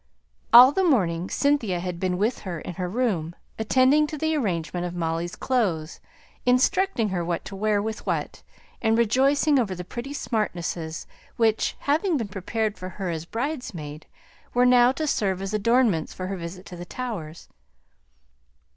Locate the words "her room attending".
2.73-4.07